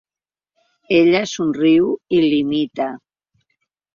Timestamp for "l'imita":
2.25-2.87